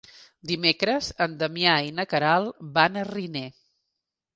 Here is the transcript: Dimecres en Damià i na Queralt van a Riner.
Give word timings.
Dimecres 0.51 1.11
en 1.27 1.37
Damià 1.45 1.77
i 1.91 1.95
na 2.01 2.09
Queralt 2.15 2.67
van 2.79 3.03
a 3.05 3.09
Riner. 3.15 3.49